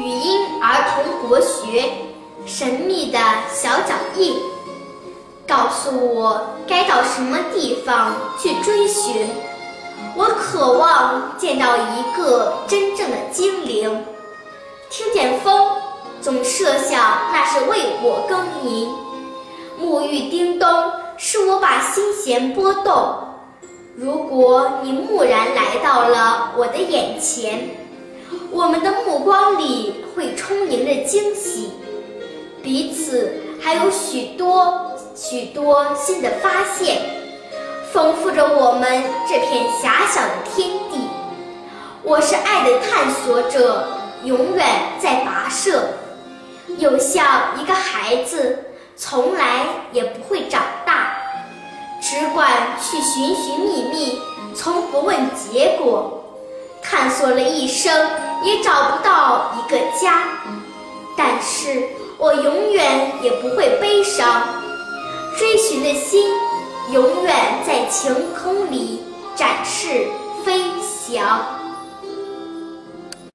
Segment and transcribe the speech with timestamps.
[0.00, 1.92] 语音儿童国学，
[2.46, 3.18] 神秘的
[3.52, 4.34] 小脚印，
[5.46, 9.28] 告诉我该到什么地方去追寻。
[10.16, 14.06] 我渴望见到一个真正的精灵，
[14.88, 15.70] 听见风，
[16.22, 18.88] 总设想那是为我耕耘。
[19.78, 20.66] 沐浴叮咚，
[21.18, 23.16] 是我把心弦拨动。
[23.96, 27.76] 如果你蓦然来到了我的眼前，
[28.50, 29.49] 我们的目光
[31.10, 31.72] 惊喜，
[32.62, 37.02] 彼此还有许多许多新的发现，
[37.92, 41.00] 丰富着我们这片狭小的天地。
[42.04, 43.88] 我是爱的探索者，
[44.22, 44.64] 永远
[45.00, 45.82] 在跋涉，
[46.78, 48.66] 又像一个孩子。
[48.96, 51.16] 从来也不会长大，
[52.00, 52.48] 只管
[52.80, 54.20] 去寻寻觅觅，
[54.54, 56.18] 从不问结果。
[56.82, 58.10] 探索了一生，
[58.42, 59.78] 也找不到一个。
[61.40, 64.42] 是我永远也不会悲伤，
[65.38, 66.30] 追寻的心
[66.92, 67.34] 永远
[67.66, 69.02] 在晴空里
[69.34, 70.06] 展翅
[70.44, 71.44] 飞翔。